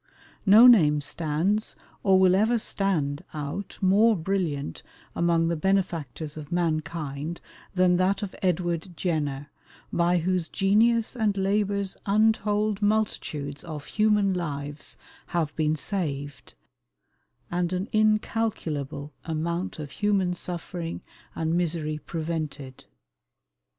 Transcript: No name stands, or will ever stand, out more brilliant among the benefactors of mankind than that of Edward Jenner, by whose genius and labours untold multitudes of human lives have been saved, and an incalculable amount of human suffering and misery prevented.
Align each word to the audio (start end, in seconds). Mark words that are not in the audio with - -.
No 0.47 0.65
name 0.65 0.99
stands, 0.99 1.75
or 2.01 2.19
will 2.19 2.33
ever 2.33 2.57
stand, 2.57 3.23
out 3.35 3.77
more 3.81 4.15
brilliant 4.17 4.81
among 5.15 5.47
the 5.47 5.55
benefactors 5.55 6.35
of 6.35 6.51
mankind 6.51 7.39
than 7.75 7.97
that 7.97 8.23
of 8.23 8.35
Edward 8.41 8.97
Jenner, 8.97 9.51
by 9.93 10.17
whose 10.17 10.49
genius 10.49 11.15
and 11.15 11.37
labours 11.37 11.97
untold 12.07 12.81
multitudes 12.81 13.63
of 13.63 13.85
human 13.85 14.33
lives 14.33 14.97
have 15.27 15.55
been 15.55 15.75
saved, 15.75 16.55
and 17.51 17.71
an 17.71 17.87
incalculable 17.93 19.13
amount 19.25 19.77
of 19.77 19.91
human 19.91 20.33
suffering 20.33 21.01
and 21.35 21.53
misery 21.55 21.99
prevented. 21.99 22.85